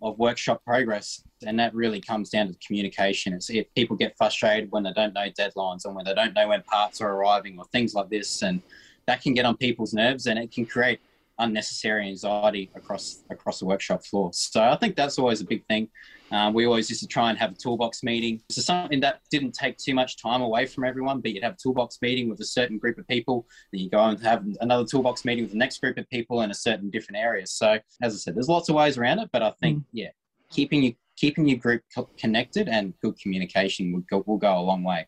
of 0.00 0.18
workshop 0.18 0.60
progress 0.64 1.22
and 1.46 1.58
that 1.58 1.72
really 1.74 2.00
comes 2.00 2.28
down 2.28 2.48
to 2.48 2.54
communication. 2.66 3.32
It's 3.32 3.48
if 3.50 3.72
people 3.74 3.96
get 3.96 4.16
frustrated 4.16 4.72
when 4.72 4.82
they 4.82 4.92
don't 4.92 5.14
know 5.14 5.28
deadlines 5.38 5.84
and 5.84 5.94
when 5.94 6.04
they 6.04 6.14
don't 6.14 6.34
know 6.34 6.48
when 6.48 6.62
parts 6.62 7.00
are 7.00 7.14
arriving 7.14 7.56
or 7.56 7.64
things 7.66 7.94
like 7.94 8.10
this 8.10 8.42
and 8.42 8.60
that 9.06 9.22
can 9.22 9.32
get 9.32 9.44
on 9.44 9.56
people's 9.56 9.94
nerves 9.94 10.26
and 10.26 10.38
it 10.38 10.50
can 10.50 10.66
create 10.66 11.00
unnecessary 11.38 12.08
anxiety 12.08 12.70
across 12.74 13.24
across 13.30 13.58
the 13.58 13.66
workshop 13.66 14.04
floor. 14.04 14.30
So 14.32 14.62
I 14.62 14.76
think 14.76 14.96
that's 14.96 15.18
always 15.18 15.40
a 15.40 15.44
big 15.44 15.64
thing. 15.66 15.88
Uh, 16.30 16.50
we 16.52 16.64
always 16.64 16.88
used 16.88 17.02
to 17.02 17.06
try 17.06 17.28
and 17.28 17.38
have 17.38 17.52
a 17.52 17.54
toolbox 17.54 18.02
meeting. 18.02 18.40
So 18.50 18.62
something 18.62 19.00
that 19.00 19.20
didn't 19.30 19.52
take 19.52 19.76
too 19.76 19.94
much 19.94 20.16
time 20.16 20.40
away 20.40 20.64
from 20.64 20.84
everyone, 20.84 21.20
but 21.20 21.32
you'd 21.32 21.44
have 21.44 21.54
a 21.54 21.62
toolbox 21.62 21.98
meeting 22.00 22.30
with 22.30 22.40
a 22.40 22.44
certain 22.44 22.78
group 22.78 22.96
of 22.98 23.06
people. 23.06 23.46
Then 23.70 23.82
you 23.82 23.90
go 23.90 24.02
and 24.02 24.18
have 24.20 24.44
another 24.60 24.84
toolbox 24.84 25.26
meeting 25.26 25.44
with 25.44 25.52
the 25.52 25.58
next 25.58 25.80
group 25.82 25.98
of 25.98 26.08
people 26.08 26.40
in 26.40 26.50
a 26.50 26.54
certain 26.54 26.88
different 26.88 27.18
area. 27.18 27.46
So 27.46 27.78
as 28.00 28.14
I 28.14 28.16
said, 28.16 28.34
there's 28.34 28.48
lots 28.48 28.70
of 28.70 28.76
ways 28.76 28.96
around 28.96 29.18
it, 29.18 29.28
but 29.30 29.42
I 29.42 29.50
think 29.60 29.80
mm. 29.80 29.84
yeah, 29.92 30.10
keeping 30.50 30.82
you 30.82 30.94
keeping 31.16 31.46
your 31.46 31.58
group 31.58 31.82
connected 32.18 32.68
and 32.68 32.94
good 33.02 33.18
communication 33.18 33.92
will 33.92 34.04
go, 34.10 34.24
will 34.26 34.38
go 34.38 34.58
a 34.58 34.60
long 34.60 34.82
way. 34.82 35.06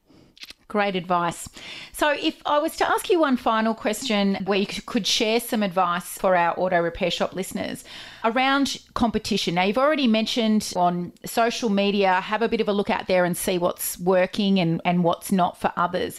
Great 0.69 0.97
advice. 0.97 1.49
So, 1.93 2.11
if 2.11 2.41
I 2.47 2.59
was 2.59 2.76
to 2.79 2.88
ask 2.88 3.09
you 3.11 3.21
one 3.21 3.37
final 3.37 3.75
question 3.75 4.37
where 4.47 4.59
you 4.59 4.67
could 4.67 5.07
share 5.07 5.38
some 5.38 5.62
advice 5.62 6.19
for 6.19 6.35
our 6.35 6.59
auto 6.59 6.81
repair 6.81 7.11
shop 7.11 7.35
listeners 7.35 7.85
around 8.25 8.79
competition. 8.95 9.55
Now, 9.55 9.64
you've 9.64 9.79
already 9.79 10.07
mentioned 10.07 10.73
on 10.75 11.12
social 11.25 11.69
media, 11.69 12.14
have 12.14 12.43
a 12.43 12.49
bit 12.49 12.61
of 12.61 12.69
a 12.69 12.73
look 12.73 12.91
out 12.91 13.07
there 13.07 13.25
and 13.25 13.37
see 13.37 13.59
what's 13.59 13.99
working 14.00 14.59
and, 14.59 14.81
and 14.85 15.05
what's 15.05 15.31
not 15.31 15.61
for 15.61 15.73
others. 15.76 16.19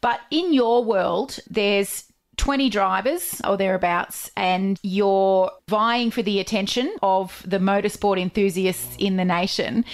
But 0.00 0.20
in 0.30 0.52
your 0.52 0.82
world, 0.82 1.38
there's 1.48 2.04
20 2.38 2.70
drivers 2.70 3.40
or 3.44 3.56
thereabouts, 3.56 4.30
and 4.36 4.80
you're 4.82 5.50
vying 5.68 6.10
for 6.10 6.22
the 6.22 6.40
attention 6.40 6.92
of 7.02 7.44
the 7.46 7.58
motorsport 7.58 8.18
enthusiasts 8.18 8.96
in 8.98 9.16
the 9.16 9.24
nation. 9.24 9.84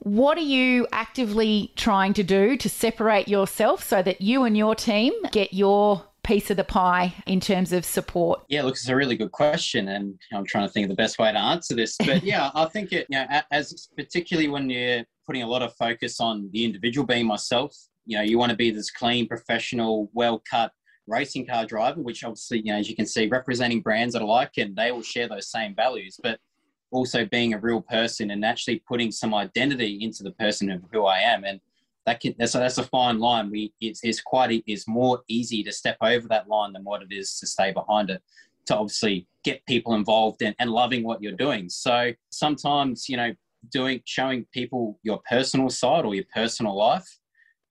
What 0.00 0.38
are 0.38 0.42
you 0.42 0.86
actively 0.92 1.72
trying 1.76 2.14
to 2.14 2.22
do 2.22 2.56
to 2.56 2.68
separate 2.68 3.28
yourself 3.28 3.84
so 3.84 4.02
that 4.02 4.22
you 4.22 4.44
and 4.44 4.56
your 4.56 4.74
team 4.74 5.12
get 5.30 5.52
your 5.52 6.04
piece 6.22 6.50
of 6.50 6.56
the 6.56 6.64
pie 6.64 7.14
in 7.26 7.38
terms 7.38 7.72
of 7.72 7.84
support? 7.84 8.42
Yeah, 8.48 8.62
look, 8.62 8.74
it's 8.74 8.88
a 8.88 8.96
really 8.96 9.16
good 9.16 9.32
question, 9.32 9.88
and 9.88 10.18
I'm 10.32 10.46
trying 10.46 10.66
to 10.66 10.72
think 10.72 10.84
of 10.84 10.88
the 10.88 10.96
best 10.96 11.18
way 11.18 11.30
to 11.30 11.38
answer 11.38 11.74
this. 11.74 11.96
But 11.98 12.22
yeah, 12.24 12.50
I 12.54 12.64
think 12.64 12.92
it, 12.92 13.06
you 13.10 13.18
know, 13.18 13.26
as 13.50 13.88
particularly 13.94 14.48
when 14.48 14.70
you're 14.70 15.04
putting 15.26 15.42
a 15.42 15.46
lot 15.46 15.62
of 15.62 15.74
focus 15.74 16.18
on 16.18 16.48
the 16.52 16.64
individual, 16.64 17.06
being 17.06 17.26
myself, 17.26 17.76
you 18.06 18.16
know, 18.16 18.22
you 18.22 18.38
want 18.38 18.50
to 18.50 18.56
be 18.56 18.70
this 18.70 18.90
clean, 18.90 19.28
professional, 19.28 20.10
well 20.14 20.42
cut 20.50 20.72
racing 21.06 21.46
car 21.46 21.66
driver, 21.66 22.00
which 22.00 22.24
obviously, 22.24 22.58
you 22.60 22.72
know, 22.72 22.78
as 22.78 22.88
you 22.88 22.96
can 22.96 23.06
see, 23.06 23.26
representing 23.26 23.82
brands 23.82 24.14
that 24.14 24.22
I 24.22 24.24
like, 24.24 24.52
and 24.56 24.74
they 24.74 24.92
will 24.92 25.02
share 25.02 25.28
those 25.28 25.50
same 25.50 25.74
values. 25.74 26.18
But 26.22 26.38
also 26.90 27.24
being 27.24 27.54
a 27.54 27.58
real 27.58 27.80
person 27.80 28.30
and 28.30 28.44
actually 28.44 28.82
putting 28.88 29.10
some 29.10 29.34
identity 29.34 29.98
into 30.02 30.22
the 30.22 30.32
person 30.32 30.70
of 30.70 30.82
who 30.92 31.04
I 31.04 31.18
am. 31.18 31.44
And 31.44 31.60
that 32.06 32.20
can, 32.20 32.34
that's, 32.38 32.54
a 32.54 32.82
fine 32.82 33.18
line. 33.18 33.50
We, 33.50 33.72
it's, 33.80 34.00
it's 34.02 34.20
quite, 34.20 34.62
it's 34.66 34.88
more 34.88 35.20
easy 35.28 35.62
to 35.64 35.72
step 35.72 35.96
over 36.00 36.26
that 36.28 36.48
line 36.48 36.72
than 36.72 36.84
what 36.84 37.02
it 37.02 37.12
is 37.12 37.38
to 37.38 37.46
stay 37.46 37.72
behind 37.72 38.10
it, 38.10 38.22
to 38.66 38.76
obviously 38.76 39.26
get 39.44 39.64
people 39.66 39.94
involved 39.94 40.42
and, 40.42 40.54
and 40.58 40.70
loving 40.70 41.02
what 41.02 41.22
you're 41.22 41.32
doing. 41.32 41.68
So 41.68 42.12
sometimes, 42.30 43.08
you 43.08 43.16
know, 43.16 43.34
doing, 43.70 44.00
showing 44.04 44.46
people 44.52 44.98
your 45.02 45.20
personal 45.28 45.68
side 45.68 46.04
or 46.04 46.14
your 46.14 46.24
personal 46.34 46.76
life, 46.76 47.18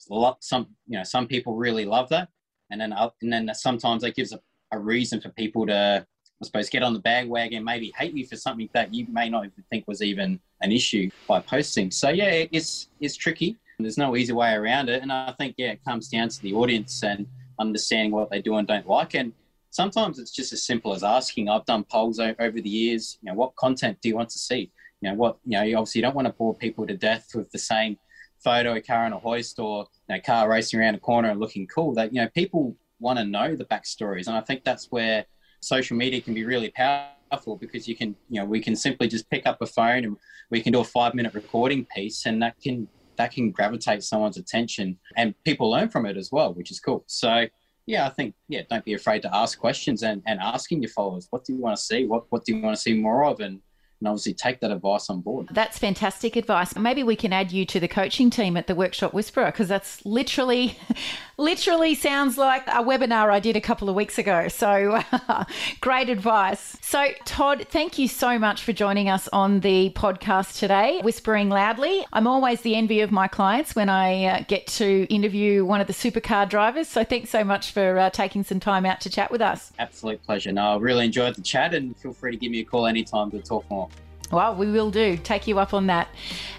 lot 0.10 0.44
some, 0.44 0.68
you 0.88 0.98
know, 0.98 1.04
some 1.04 1.28
people 1.28 1.56
really 1.56 1.86
love 1.86 2.10
that. 2.10 2.30
And 2.72 2.80
then, 2.80 2.94
uh, 2.94 3.10
and 3.22 3.34
then 3.34 3.52
sometimes 3.54 4.04
that 4.04 4.16
gives 4.16 4.32
a, 4.32 4.40
a 4.72 4.80
reason 4.80 5.20
for 5.20 5.30
people 5.30 5.66
to 5.68 6.06
I 6.42 6.46
suppose, 6.46 6.70
get 6.70 6.84
on 6.84 6.94
the 6.94 7.00
bandwagon, 7.00 7.64
maybe 7.64 7.92
hate 7.98 8.14
you 8.14 8.26
for 8.26 8.38
something 8.38 8.70
that 8.74 8.94
you 8.94 9.06
may 9.10 9.30
not 9.30 9.46
even 9.46 9.64
think 9.70 9.88
was 9.88 10.02
even 10.02 10.40
an 10.62 10.72
issue 10.72 11.10
by 11.28 11.42
posting. 11.42 11.92
So 11.92 12.10
yeah, 12.10 12.46
it's 12.52 12.88
it's 13.02 13.18
tricky. 13.18 13.58
There's 13.78 13.98
no 13.98 14.16
easy 14.16 14.34
way 14.34 14.54
around 14.54 14.90
it, 14.90 15.02
and 15.02 15.12
I 15.12 15.34
think 15.38 15.56
yeah, 15.58 15.72
it 15.72 15.84
comes 15.84 16.08
down 16.10 16.30
to 16.30 16.42
the 16.42 16.54
audience 16.54 17.04
and 17.04 17.28
understanding 17.60 18.12
what 18.12 18.30
they 18.30 18.42
do 18.42 18.56
and 18.56 18.68
don't 18.68 18.88
like. 18.88 19.16
And 19.16 19.34
sometimes 19.70 20.20
it's 20.20 20.32
just 20.32 20.54
as 20.54 20.64
simple 20.64 20.94
as 20.94 21.04
asking. 21.04 21.50
I've 21.50 21.66
done 21.66 21.84
polls 21.84 22.20
over 22.20 22.62
the 22.62 22.70
years. 22.70 23.18
You 23.22 23.32
know, 23.32 23.36
what 23.36 23.56
content 23.56 23.98
do 24.02 24.10
you 24.10 24.16
want 24.16 24.30
to 24.30 24.40
see? 24.40 24.72
You 25.02 25.10
know, 25.10 25.16
what 25.16 25.38
you 25.46 25.58
know, 25.58 25.64
you 25.64 25.78
obviously 25.78 26.00
you 26.00 26.04
don't 26.04 26.16
want 26.16 26.28
to 26.28 26.34
bore 26.34 26.56
people 26.56 26.88
to 26.88 26.96
death 26.96 27.32
with 27.36 27.52
the 27.52 27.60
same 27.60 27.98
photo, 28.40 28.80
car 28.82 29.06
in 29.06 29.14
a 29.14 29.20
hoist, 29.20 29.60
or 29.60 29.88
you 30.08 30.16
know, 30.16 30.22
car 30.22 30.50
racing 30.50 30.80
around 30.80 30.96
a 30.96 31.00
corner 31.00 31.30
and 31.30 31.40
looking 31.40 31.68
cool. 31.68 31.94
That 31.94 32.14
you 32.14 32.22
know, 32.22 32.30
people 32.30 32.76
want 33.00 33.20
to 33.20 33.26
know 33.26 33.56
the 33.56 33.66
backstories, 33.66 34.28
and 34.28 34.38
I 34.38 34.42
think 34.42 34.64
that's 34.64 34.88
where 34.90 35.26
social 35.62 35.98
media 35.98 36.22
can 36.22 36.34
be 36.34 36.46
really 36.46 36.70
powerful 36.70 37.56
because 37.58 37.88
you 37.88 37.96
can, 37.96 38.16
you 38.30 38.40
know, 38.40 38.46
we 38.46 38.60
can 38.60 38.76
simply 38.76 39.08
just 39.08 39.30
pick 39.30 39.46
up 39.46 39.62
a 39.62 39.66
phone 39.66 40.04
and 40.04 40.18
we 40.50 40.62
can 40.62 40.74
do 40.74 40.80
a 40.80 40.84
five 40.84 41.14
minute 41.14 41.34
recording 41.34 41.86
piece 41.96 42.26
and 42.26 42.42
that 42.42 42.56
can 42.62 42.88
that 43.18 43.32
can 43.32 43.52
gravitate 43.52 44.02
someone's 44.02 44.38
attention 44.38 44.98
and 45.18 45.36
people 45.44 45.70
learn 45.70 45.90
from 45.90 46.06
it 46.06 46.16
as 46.16 46.32
well, 46.32 46.54
which 46.54 46.72
is 46.72 46.80
cool. 46.80 47.04
So 47.08 47.46
yeah, 47.86 48.06
I 48.06 48.10
think 48.10 48.36
yeah, 48.48 48.62
don't 48.70 48.86
be 48.86 48.94
afraid 48.94 49.22
to 49.24 49.36
ask 49.36 49.60
questions 49.60 50.04
and, 50.04 50.22
and 50.26 50.40
asking 50.40 50.82
your 50.84 50.92
followers, 50.92 51.28
what 51.32 51.44
do 51.44 51.54
you 51.54 51.60
want 51.60 51.76
to 51.76 51.82
see? 51.82 52.06
What 52.06 52.26
what 52.30 52.46
do 52.46 52.56
you 52.56 52.62
want 52.62 52.76
to 52.76 52.82
see 52.82 52.94
more 52.94 53.26
of? 53.26 53.40
And 53.40 53.60
and 54.00 54.08
obviously 54.08 54.34
take 54.34 54.60
that 54.62 54.72
advice 54.72 55.10
on 55.10 55.22
board. 55.22 55.48
That's 55.52 55.78
fantastic 55.78 56.36
advice. 56.36 56.76
Maybe 56.76 57.04
we 57.04 57.16
can 57.16 57.34
add 57.34 57.52
you 57.52 57.66
to 57.66 57.80
the 57.80 57.88
coaching 57.88 58.30
team 58.30 58.56
at 58.56 58.68
the 58.68 58.76
Workshop 58.76 59.14
Whisperer 59.14 59.48
because 59.48 59.68
that's 59.68 60.06
literally, 60.06 60.78
literally 61.38 61.96
sounds 61.96 62.38
like 62.38 62.66
a 62.68 62.84
webinar 62.84 63.30
I 63.30 63.40
did 63.40 63.56
a 63.56 63.62
couple 63.62 63.90
of 63.90 63.96
weeks 63.96 64.18
ago. 64.18 64.48
So 64.48 65.02
great 65.82 66.10
advice. 66.10 66.78
So, 66.82 67.08
Todd, 67.26 67.68
thank 67.70 67.98
you 67.98 68.08
so 68.08 68.40
much 68.40 68.64
for 68.64 68.74
joining 68.74 69.10
us 69.10 69.28
on 69.34 69.60
the 69.60 69.92
podcast 69.92 70.58
today, 70.60 71.02
Whispering 71.04 71.50
Loudly. 71.50 72.06
I'm 72.14 72.26
always 72.26 72.62
the 72.62 72.76
envy 72.76 73.02
of 73.02 73.12
my 73.12 73.28
clients 73.28 73.76
when 73.76 73.90
I 73.90 74.26
uh, 74.26 74.44
get 74.48 74.68
to 74.68 75.06
interview 75.14 75.66
one 75.66 75.82
of 75.82 75.88
the 75.88 75.94
supercar 75.94 76.48
drivers. 76.48 76.88
So, 76.88 77.04
thanks 77.04 77.30
so 77.30 77.44
much 77.44 77.72
for 77.72 78.00
uh, 78.00 78.10
taking 78.10 78.44
some 78.44 78.60
time 78.60 78.86
out 78.86 79.02
to 79.02 79.10
chat 79.10 79.30
with 79.30 79.42
us. 79.42 79.74
Absolute 79.78 80.24
pleasure. 80.24 80.52
No, 80.52 80.74
I 80.74 80.78
really 80.78 81.06
enjoyed 81.06 81.36
the 81.36 81.42
chat 81.42 81.74
and 81.74 81.96
feel 81.98 82.14
free 82.14 82.32
to 82.32 82.38
give 82.38 82.52
me 82.52 82.62
a 82.62 82.66
call 82.66 82.88
anytime 82.88 83.30
to 83.32 83.40
talk 83.40 83.70
more. 83.70 83.89
Well, 84.32 84.56
we 84.56 84.70
will 84.70 84.92
do. 84.92 85.18
Take 85.18 85.48
you 85.48 85.60
up 85.60 85.74
on 85.74 85.88
that. 85.88 86.08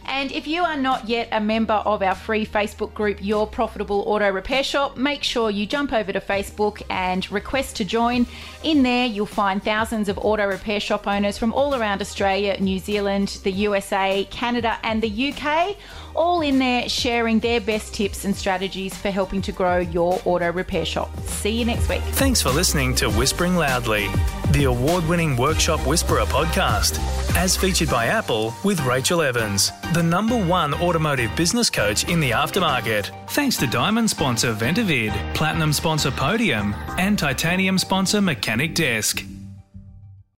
And 0.06 0.32
if 0.32 0.48
you 0.48 0.64
are 0.64 0.76
not 0.76 1.08
yet 1.08 1.28
a 1.30 1.40
member 1.40 1.74
of 1.74 2.02
our 2.02 2.16
free 2.16 2.44
Facebook 2.44 2.92
group, 2.94 3.18
Your 3.20 3.46
Profitable 3.46 4.02
Auto 4.06 4.28
Repair 4.30 4.64
Shop, 4.64 4.96
make 4.96 5.22
sure 5.22 5.50
you 5.50 5.66
jump 5.66 5.92
over 5.92 6.12
to 6.12 6.20
Facebook 6.20 6.82
and 6.90 7.30
request 7.30 7.76
to 7.76 7.84
join. 7.84 8.26
In 8.64 8.82
there, 8.82 9.06
you'll 9.06 9.26
find 9.26 9.62
thousands 9.62 10.08
of 10.08 10.18
auto 10.18 10.46
repair 10.46 10.80
shop 10.80 11.06
owners 11.06 11.38
from 11.38 11.52
all 11.52 11.76
around 11.76 12.00
Australia, 12.00 12.56
New 12.58 12.80
Zealand, 12.80 13.38
the 13.44 13.52
USA, 13.52 14.24
Canada, 14.30 14.78
and 14.82 15.00
the 15.00 15.32
UK 15.32 15.76
all 16.16 16.40
in 16.40 16.58
there 16.58 16.88
sharing 16.88 17.38
their 17.38 17.60
best 17.60 17.94
tips 17.94 18.24
and 18.24 18.34
strategies 18.34 18.96
for 18.96 19.10
helping 19.10 19.40
to 19.42 19.52
grow 19.52 19.78
your 19.78 20.20
auto 20.24 20.52
repair 20.52 20.84
shop. 20.84 21.16
See 21.20 21.50
you 21.50 21.64
next 21.64 21.88
week. 21.88 22.02
Thanks 22.02 22.42
for 22.42 22.50
listening 22.50 22.94
to 22.96 23.10
Whispering 23.10 23.56
Loudly, 23.56 24.08
the 24.52 24.64
award 24.64 25.06
winning 25.06 25.36
Workshop 25.36 25.86
Whisperer 25.86 26.24
podcast, 26.24 26.98
as 27.36 27.56
featured 27.56 27.88
by 27.88 28.06
Apple 28.06 28.52
with 28.64 28.84
Rachel 28.84 29.22
Evans, 29.22 29.70
the 29.92 30.02
number 30.02 30.36
one 30.36 30.74
automotive 30.74 31.34
business 31.36 31.70
coach 31.70 32.08
in 32.08 32.18
the 32.18 32.30
aftermarket. 32.30 33.10
Thanks 33.30 33.56
to 33.58 33.66
Diamond 33.66 34.10
sponsor 34.10 34.52
Ventavid, 34.52 35.12
Platinum 35.34 35.72
sponsor 35.72 36.10
Podium, 36.10 36.74
and 36.98 37.18
Titanium 37.18 37.78
sponsor 37.78 38.20
Mechanic 38.20 38.74
Desk. 38.74 39.24